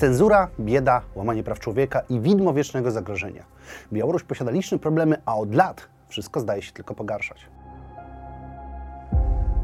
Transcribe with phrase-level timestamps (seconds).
[0.00, 3.44] Cenzura, bieda, łamanie praw człowieka i widmo wiecznego zagrożenia.
[3.92, 7.46] Białoruś posiada liczne problemy, a od lat wszystko zdaje się tylko pogarszać.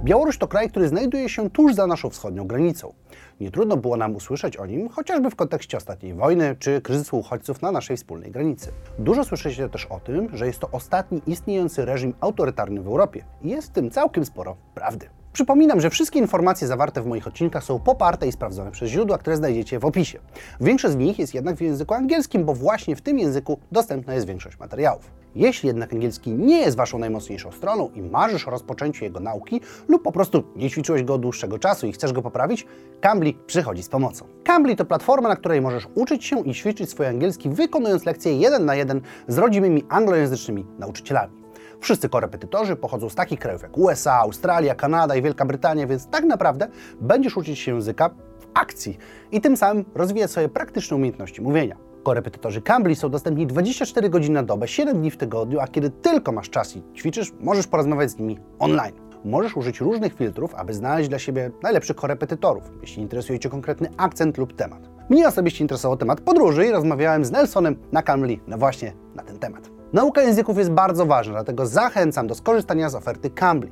[0.04, 2.92] Białoruś to kraj, który znajduje się tuż za naszą wschodnią granicą.
[3.40, 7.62] Nie trudno było nam usłyszeć o nim, chociażby w kontekście ostatniej wojny czy kryzysu uchodźców
[7.62, 8.72] na naszej wspólnej granicy.
[8.98, 13.48] Dużo słyszycie też o tym, że jest to ostatni istniejący reżim autorytarny w Europie i
[13.48, 15.08] jest w tym całkiem sporo prawdy.
[15.36, 19.36] Przypominam, że wszystkie informacje zawarte w moich odcinkach są poparte i sprawdzone przez źródła, które
[19.36, 20.18] znajdziecie w opisie.
[20.60, 24.26] Większość z nich jest jednak w języku angielskim, bo właśnie w tym języku dostępna jest
[24.26, 25.10] większość materiałów.
[25.34, 30.02] Jeśli jednak angielski nie jest Waszą najmocniejszą stroną i marzysz o rozpoczęciu jego nauki lub
[30.02, 32.66] po prostu nie ćwiczyłeś go od dłuższego czasu i chcesz go poprawić,
[33.00, 34.26] Cambly przychodzi z pomocą.
[34.44, 38.64] Cambly to platforma, na której możesz uczyć się i ćwiczyć swój angielski wykonując lekcje jeden
[38.64, 41.45] na jeden z rodzimymi anglojęzycznymi nauczycielami.
[41.80, 46.24] Wszyscy korepetytorzy pochodzą z takich krajów jak USA, Australia, Kanada i Wielka Brytania, więc tak
[46.24, 46.68] naprawdę
[47.00, 48.08] będziesz uczyć się języka
[48.38, 48.98] w akcji
[49.32, 51.76] i tym samym rozwijać swoje praktyczne umiejętności mówienia.
[52.02, 56.32] Korepetytorzy Cambly są dostępni 24 godziny na dobę, 7 dni w tygodniu, a kiedy tylko
[56.32, 58.94] masz czas i ćwiczysz, możesz porozmawiać z nimi online.
[59.24, 64.38] Możesz użyć różnych filtrów, aby znaleźć dla siebie najlepszych korepetytorów, jeśli interesuje Cię konkretny akcent
[64.38, 64.88] lub temat.
[65.10, 69.38] Mnie osobiście interesował temat podróży i rozmawiałem z Nelsonem na Cambly no właśnie na ten
[69.38, 69.75] temat.
[69.92, 73.70] Nauka języków jest bardzo ważna, dlatego zachęcam do skorzystania z oferty Cambly.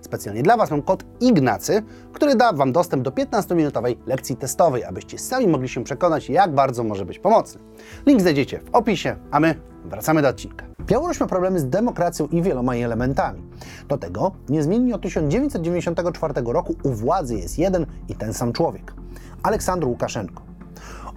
[0.00, 5.18] Specjalnie dla Was mam kod IGNACY, który da Wam dostęp do 15-minutowej lekcji testowej, abyście
[5.18, 7.60] sami mogli się przekonać, jak bardzo może być pomocny.
[8.06, 10.66] Link znajdziecie w opisie, a my wracamy do odcinka.
[10.86, 13.42] Białoruś ma problemy z demokracją i wieloma jej elementami.
[13.88, 18.94] Do tego niezmiennie od 1994 roku u władzy jest jeden i ten sam człowiek
[19.42, 20.53] Aleksandr Łukaszenko.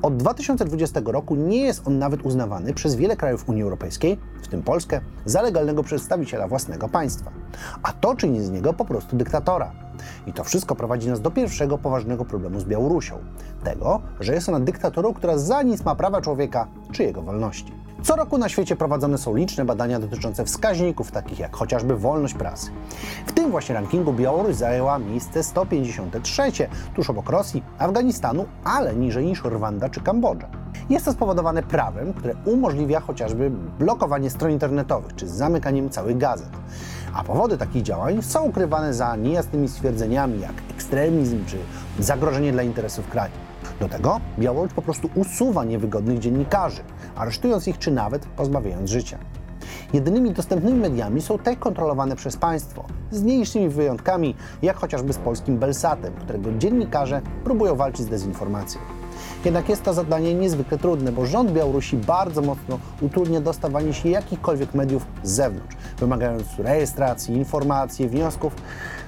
[0.01, 4.63] Od 2020 roku nie jest on nawet uznawany przez wiele krajów Unii Europejskiej, w tym
[4.63, 7.31] Polskę, za legalnego przedstawiciela własnego państwa.
[7.83, 9.71] A to czyni z niego po prostu dyktatora.
[10.27, 13.17] I to wszystko prowadzi nas do pierwszego poważnego problemu z Białorusią.
[13.63, 17.86] Tego, że jest ona dyktaturą, która za nic ma prawa człowieka czy jego wolności.
[18.03, 22.71] Co roku na świecie prowadzone są liczne badania dotyczące wskaźników, takich jak chociażby wolność prasy.
[23.27, 26.41] W tym właśnie rankingu Białoruś zajęła miejsce 153,
[26.95, 30.47] tuż obok Rosji, Afganistanu, ale niżej niż Rwanda czy Kambodża.
[30.89, 36.49] Jest to spowodowane prawem, które umożliwia chociażby blokowanie stron internetowych czy zamykaniem całych gazet.
[37.13, 41.57] A powody takich działań są ukrywane za niejasnymi stwierdzeniami jak ekstremizm czy
[41.99, 43.46] zagrożenie dla interesów kraju.
[43.79, 46.81] Do tego Białoruś po prostu usuwa niewygodnych dziennikarzy,
[47.15, 49.17] aresztując ich czy nawet pozbawiając życia.
[49.93, 55.57] Jedynymi dostępnymi mediami są te kontrolowane przez państwo, z mniejszymi wyjątkami, jak chociażby z polskim
[55.57, 58.81] Belsatem, którego dziennikarze próbują walczyć z dezinformacją.
[59.45, 64.73] Jednak jest to zadanie niezwykle trudne, bo rząd Białorusi bardzo mocno utrudnia dostawanie się jakichkolwiek
[64.73, 68.55] mediów z zewnątrz, wymagając rejestracji, informacji, wniosków,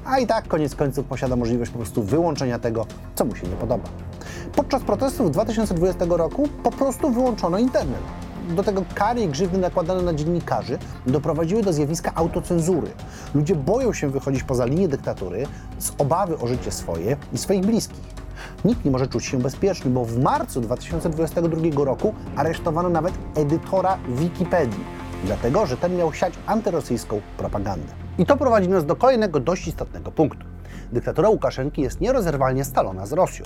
[0.06, 2.85] a i tak koniec końców posiada możliwość po prostu wyłączenia tego,
[3.16, 4.09] co mu się nie podoba.
[4.56, 8.02] Podczas protestów 2020 roku po prostu wyłączono internet.
[8.50, 10.78] Do tego kary i grzywny nakładane na dziennikarzy
[11.08, 12.88] doprowadziły do zjawiska autocenzury.
[13.36, 15.48] Ludzie boją się wychodzić poza linię dyktatury
[15.80, 18.20] z obawy o życie swoje i swoich bliskich.
[18.66, 24.84] Nikt nie może czuć się bezpieczny, bo w marcu 2022 roku aresztowano nawet edytora Wikipedii,
[25.26, 27.94] dlatego że ten miał siać antyrosyjską propagandę.
[28.18, 30.46] I to prowadzi nas do kolejnego dość istotnego punktu.
[30.94, 33.46] Dyktatura Łukaszenki jest nierozerwalnie scalona z Rosją.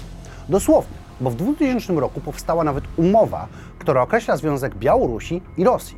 [0.50, 3.48] Dosłownie, bo w 2000 roku powstała nawet umowa,
[3.80, 5.98] która określa związek Białorusi i Rosji.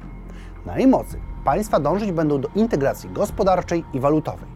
[0.66, 4.55] Na jej mocy państwa dążyć będą do integracji gospodarczej i walutowej.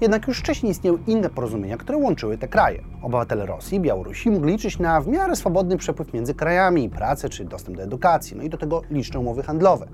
[0.00, 2.82] Jednak już wcześniej istniały inne porozumienia, które łączyły te kraje.
[3.02, 7.44] Obywatele Rosji i Białorusi mogli liczyć na w miarę swobodny przepływ między krajami, pracę czy
[7.44, 9.86] dostęp do edukacji, no i do tego liczne umowy handlowe.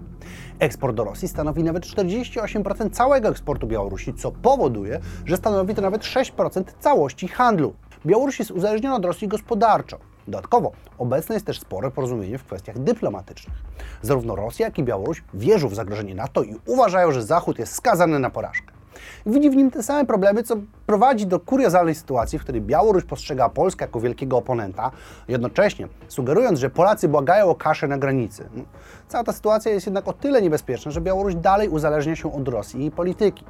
[0.59, 6.03] Eksport do Rosji stanowi nawet 48% całego eksportu Białorusi, co powoduje, że stanowi to nawet
[6.03, 7.75] 6% całości handlu.
[8.07, 9.99] Białoruś jest uzależniona od Rosji gospodarczo.
[10.29, 13.57] Dodatkowo obecne jest też spore porozumienie w kwestiach dyplomatycznych.
[14.03, 18.19] Zarówno Rosja, jak i Białoruś wierzą w zagrożenie NATO i uważają, że Zachód jest skazany
[18.19, 18.82] na porażkę.
[19.27, 23.49] Widzi w nim te same problemy, co prowadzi do kuriozalnej sytuacji, w której Białoruś postrzega
[23.49, 24.91] Polskę jako wielkiego oponenta,
[25.29, 28.49] jednocześnie sugerując, że Polacy błagają o kaszę na granicy.
[28.55, 28.63] No,
[29.09, 32.79] cała ta sytuacja jest jednak o tyle niebezpieczna, że Białoruś dalej uzależnia się od Rosji
[32.79, 33.45] i jej polityki.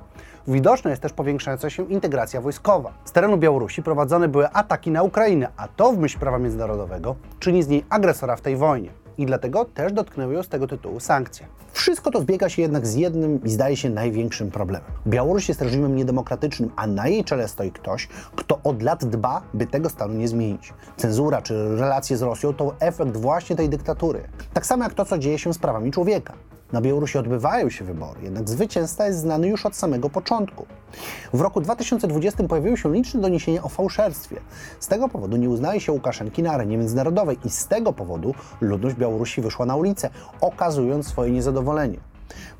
[0.49, 2.93] Widoczna jest też powiększająca się integracja wojskowa.
[3.05, 7.63] Z terenu Białorusi prowadzone były ataki na Ukrainę, a to w myśl prawa międzynarodowego czyni
[7.63, 11.47] z niej agresora w tej wojnie i dlatego też dotknęły ją z tego tytułu sankcje.
[11.73, 14.91] Wszystko to zbiega się jednak z jednym i zdaje się największym problemem.
[15.07, 19.67] Białoruś jest reżimem niedemokratycznym, a na jej czele stoi ktoś, kto od lat dba, by
[19.67, 20.75] tego stanu nie zmienić.
[20.97, 24.23] Cenzura czy relacje z Rosją to efekt właśnie tej dyktatury.
[24.53, 26.35] Tak samo jak to, co dzieje się z prawami człowieka.
[26.73, 30.67] Na Białorusi odbywają się wybory, jednak zwycięzca jest znany już od samego początku.
[31.33, 34.37] W roku 2020 pojawiły się liczne doniesienia o fałszerstwie.
[34.81, 38.97] Z tego powodu nie uznaje się Łukaszenki na arenie międzynarodowej i z tego powodu ludność
[38.97, 40.11] Białorusi wyszła na ulicę,
[40.41, 41.99] okazując swoje niezadowolenie.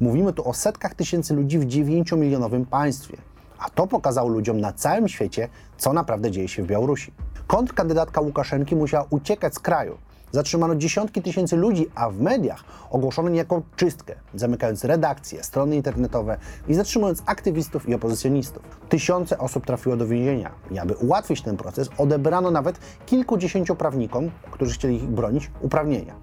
[0.01, 3.17] Mówimy tu o setkach tysięcy ludzi w 9-milionowym państwie.
[3.59, 5.49] A to pokazało ludziom na całym świecie,
[5.79, 7.13] co naprawdę dzieje się w Białorusi.
[7.47, 9.99] Kontrkandydatka Łukaszenki musiała uciekać z kraju.
[10.33, 16.39] Zatrzymano dziesiątki tysięcy ludzi, a w mediach ogłoszono niejako czystkę, zamykając redakcje, strony internetowe
[16.69, 18.63] i zatrzymując aktywistów i opozycjonistów.
[18.89, 24.75] Tysiące osób trafiło do więzienia i aby ułatwić ten proces, odebrano nawet kilkudziesięciu prawnikom, którzy
[24.75, 26.15] chcieli ich bronić, uprawnienia.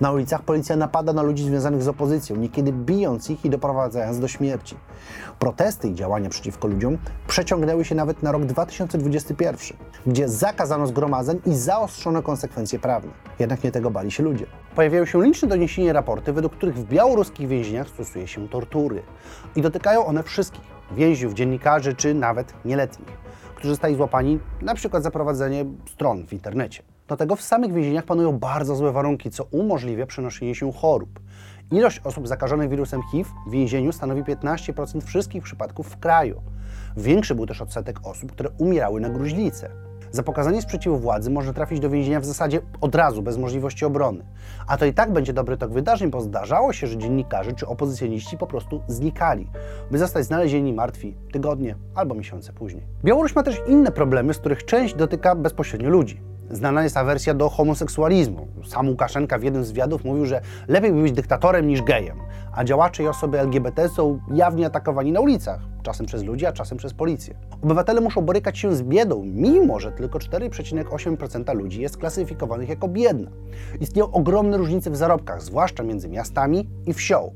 [0.00, 4.28] Na ulicach policja napada na ludzi związanych z opozycją, niekiedy bijąc ich i doprowadzając do
[4.28, 4.76] śmierci.
[5.38, 9.76] Protesty i działania przeciwko ludziom przeciągnęły się nawet na rok 2021,
[10.06, 13.10] gdzie zakazano zgromadzeń i zaostrzono konsekwencje prawne.
[13.38, 14.46] Jednak nie tego bali się ludzie.
[14.74, 19.02] Pojawiają się liczne doniesienia i raporty, według których w białoruskich więzieniach stosuje się tortury.
[19.56, 23.08] I dotykają one wszystkich więźniów, dziennikarzy czy nawet nieletnich,
[23.54, 26.95] którzy zostali złapani na przykład za prowadzenie stron w internecie.
[27.08, 31.20] Do tego w samych więzieniach panują bardzo złe warunki, co umożliwia przenoszenie się chorób.
[31.72, 36.42] Ilość osób zakażonych wirusem HIV w więzieniu stanowi 15% wszystkich przypadków w kraju.
[36.96, 39.85] Większy był też odsetek osób, które umierały na gruźlicę.
[40.16, 44.24] Za pokazanie sprzeciwu władzy można trafić do więzienia w zasadzie od razu, bez możliwości obrony.
[44.66, 48.38] A to i tak będzie dobry tok wydarzeń, bo zdarzało się, że dziennikarze czy opozycjoniści
[48.38, 49.50] po prostu znikali,
[49.90, 52.86] by zostać znalezieni martwi tygodnie albo miesiące później.
[53.04, 56.20] Białoruś ma też inne problemy, z których część dotyka bezpośrednio ludzi.
[56.50, 58.46] Znana jest awersja do homoseksualizmu.
[58.66, 62.18] Sam Łukaszenka w jednym z wywiadów mówił, że lepiej być dyktatorem niż gejem,
[62.52, 66.78] a działacze i osoby LGBT są jawnie atakowani na ulicach, czasem przez ludzi, a czasem
[66.78, 67.34] przez policję.
[67.62, 73.30] Obywatele muszą borykać się z biedą, mimo że tylko 4,8% ludzi jest klasyfikowanych jako biedna.
[73.80, 77.32] Istnieją ogromne różnice w zarobkach, zwłaszcza między miastami i wsią.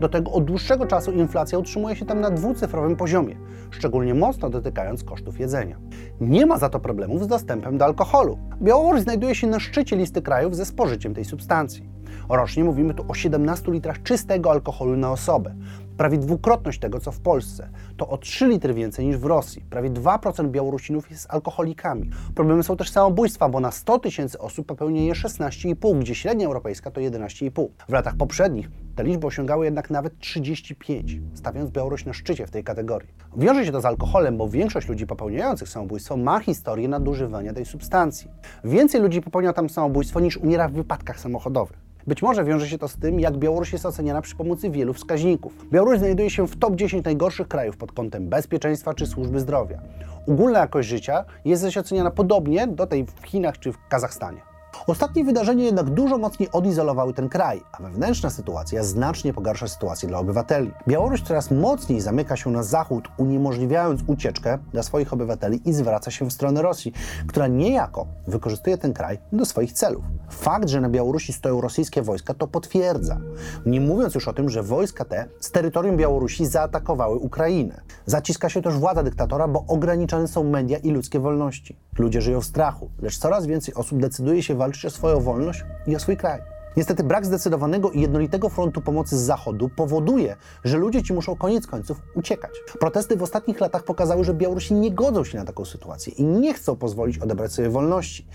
[0.00, 3.36] Do tego od dłuższego czasu inflacja utrzymuje się tam na dwucyfrowym poziomie,
[3.70, 5.78] szczególnie mocno dotykając kosztów jedzenia.
[6.20, 8.38] Nie ma za to problemów z dostępem do alkoholu.
[8.62, 11.95] Białoruś znajduje się na szczycie listy krajów ze spożyciem tej substancji.
[12.28, 15.54] Rocznie mówimy tu o 17 litrach czystego alkoholu na osobę,
[15.96, 17.68] prawie dwukrotność tego, co w Polsce.
[17.96, 19.62] To o 3 litry więcej niż w Rosji.
[19.70, 22.10] Prawie 2% Białorusinów jest alkoholikami.
[22.34, 26.90] Problemy są też samobójstwa, bo na 100 tysięcy osób popełnia je 16,5, gdzie średnia europejska
[26.90, 27.68] to 11,5.
[27.88, 32.64] W latach poprzednich te liczby osiągały jednak nawet 35, stawiając Białoruś na szczycie w tej
[32.64, 33.08] kategorii.
[33.36, 38.30] Wiąże się to z alkoholem, bo większość ludzi popełniających samobójstwo ma historię nadużywania tej substancji.
[38.64, 41.85] Więcej ludzi popełnia tam samobójstwo niż umiera w wypadkach samochodowych.
[42.06, 45.70] Być może wiąże się to z tym, jak Białoruś jest oceniana przy pomocy wielu wskaźników.
[45.72, 49.80] Białoruś znajduje się w top 10 najgorszych krajów pod kątem bezpieczeństwa czy służby zdrowia.
[50.28, 54.55] Ogólna jakość życia jest zaś oceniana podobnie do tej w Chinach czy w Kazachstanie.
[54.86, 60.18] Ostatnie wydarzenia jednak dużo mocniej odizolowały ten kraj, a wewnętrzna sytuacja znacznie pogarsza sytuację dla
[60.18, 60.70] obywateli.
[60.88, 66.26] Białoruś coraz mocniej zamyka się na zachód, uniemożliwiając ucieczkę dla swoich obywateli i zwraca się
[66.26, 66.92] w stronę Rosji,
[67.26, 70.04] która niejako wykorzystuje ten kraj do swoich celów.
[70.30, 73.18] Fakt, że na Białorusi stoją rosyjskie wojska, to potwierdza.
[73.66, 77.80] Nie mówiąc już o tym, że wojska te z terytorium Białorusi zaatakowały Ukrainę.
[78.06, 81.76] Zaciska się też władza dyktatora, bo ograniczane są media i ludzkie wolności.
[81.98, 85.96] Ludzie żyją w strachu, lecz coraz więcej osób decyduje się walczyć o swoją wolność i
[85.96, 86.56] o swój kraj.
[86.76, 91.66] Niestety brak zdecydowanego i jednolitego frontu pomocy z Zachodu powoduje, że ludzie ci muszą koniec
[91.66, 92.50] końców uciekać.
[92.80, 96.54] Protesty w ostatnich latach pokazały, że Białorusi nie godzą się na taką sytuację i nie
[96.54, 98.26] chcą pozwolić odebrać sobie wolności.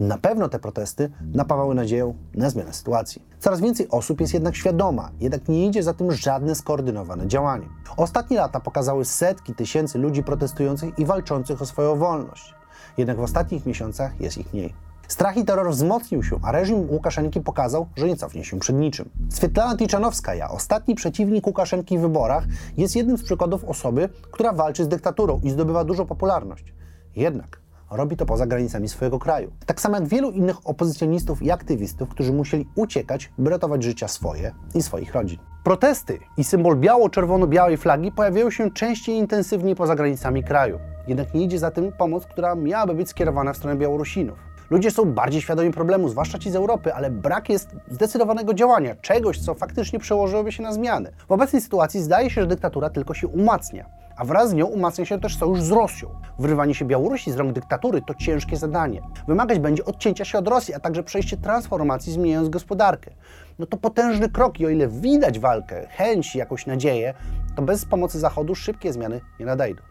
[0.00, 3.22] Na pewno te protesty napawały nadzieją na zmianę sytuacji.
[3.38, 7.68] Coraz więcej osób jest jednak świadoma, jednak nie idzie za tym żadne skoordynowane działanie.
[7.96, 12.54] Ostatnie lata pokazały setki tysięcy ludzi protestujących i walczących o swoją wolność.
[12.98, 14.87] Jednak w ostatnich miesiącach jest ich mniej.
[15.08, 19.08] Strach i terror wzmocnił się, a reżim Łukaszenki pokazał, że nie cofnie się przed niczym.
[19.28, 22.44] Swietlana Tichanowskaja, ostatni przeciwnik Łukaszenki w wyborach,
[22.76, 26.74] jest jednym z przykładów osoby, która walczy z dyktaturą i zdobywa dużą popularność.
[27.16, 27.60] Jednak
[27.90, 29.52] robi to poza granicami swojego kraju.
[29.66, 34.54] Tak samo jak wielu innych opozycjonistów i aktywistów, którzy musieli uciekać, by ratować życia swoje
[34.74, 35.38] i swoich rodzin.
[35.64, 40.78] Protesty i symbol biało-czerwono-białej flagi pojawiają się częściej i intensywniej poza granicami kraju.
[41.06, 44.47] Jednak nie idzie za tym pomoc, która miałaby być skierowana w stronę Białorusinów.
[44.70, 49.38] Ludzie są bardziej świadomi problemu, zwłaszcza ci z Europy, ale brak jest zdecydowanego działania, czegoś,
[49.38, 51.12] co faktycznie przełożyłoby się na zmiany.
[51.28, 55.04] W obecnej sytuacji zdaje się, że dyktatura tylko się umacnia a wraz z nią umacnia
[55.04, 56.08] się też sojusz z Rosją.
[56.38, 59.02] Wyrwanie się Białorusi z rąk dyktatury to ciężkie zadanie.
[59.28, 63.10] Wymagać będzie odcięcia się od Rosji, a także przejście transformacji zmieniając gospodarkę.
[63.58, 67.14] No to potężny krok i o ile widać walkę, chęć, jakąś nadzieję,
[67.56, 69.82] to bez pomocy Zachodu szybkie zmiany nie nadejdą.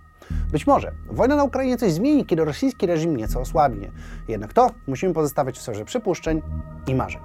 [0.51, 3.91] Być może wojna na Ukrainie coś zmieni, kiedy rosyjski reżim nieco osłabnie.
[4.27, 6.41] Jednak to musimy pozostawiać w sferze przypuszczeń
[6.88, 7.21] i marzeń.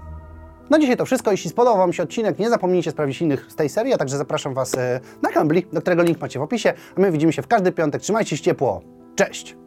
[0.70, 1.30] Na dzisiaj to wszystko.
[1.30, 4.54] Jeśli spodobał Wam się odcinek, nie zapomnijcie sprawdzić innych z tej serii, a także zapraszam
[4.54, 6.72] Was e, na Cambly, do którego link macie w opisie.
[6.96, 8.02] A my widzimy się w każdy piątek.
[8.02, 8.82] Trzymajcie się ciepło.
[9.14, 9.62] Cześć!